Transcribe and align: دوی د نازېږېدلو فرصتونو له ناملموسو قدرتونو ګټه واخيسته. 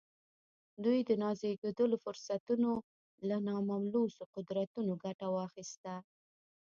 دوی 0.83 0.99
د 1.09 1.11
نازېږېدلو 1.23 1.97
فرصتونو 2.05 2.71
له 3.27 3.37
ناملموسو 3.47 4.23
قدرتونو 4.35 4.91
ګټه 5.05 5.27
واخيسته. 5.35 5.93